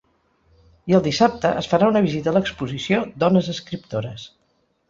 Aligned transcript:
I 0.93 0.97
el 0.99 1.03
dissabte 1.07 1.51
es 1.61 1.69
farà 1.73 1.89
una 1.93 2.03
visita 2.07 2.31
a 2.31 2.35
l’exposició 2.39 3.03
‘Dones 3.25 3.55
escriptores’. 3.55 4.29